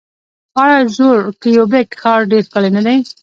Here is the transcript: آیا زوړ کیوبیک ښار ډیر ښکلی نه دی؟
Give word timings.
آیا 0.63 0.79
زوړ 0.95 1.19
کیوبیک 1.41 1.89
ښار 2.01 2.21
ډیر 2.31 2.43
ښکلی 2.47 2.69
نه 2.77 2.81
دی؟ 2.85 2.97